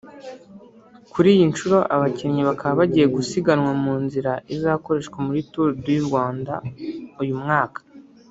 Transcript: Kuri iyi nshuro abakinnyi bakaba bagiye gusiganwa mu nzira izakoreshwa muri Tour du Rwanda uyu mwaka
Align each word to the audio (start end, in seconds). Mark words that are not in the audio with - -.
Kuri 1.11 1.27
iyi 1.35 1.45
nshuro 1.51 1.77
abakinnyi 1.95 2.41
bakaba 2.49 2.73
bagiye 2.79 3.05
gusiganwa 3.15 3.71
mu 3.83 3.93
nzira 4.03 4.31
izakoreshwa 4.53 5.17
muri 5.27 5.41
Tour 5.51 5.69
du 5.83 5.91
Rwanda 6.07 6.53
uyu 7.21 7.35
mwaka 7.43 7.79